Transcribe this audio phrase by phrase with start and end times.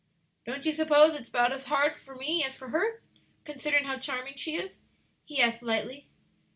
[0.47, 3.03] "Don't you suppose it's about as hard for me as for her,
[3.45, 4.79] considering how charming she is?"
[5.25, 6.07] he asked, lightly.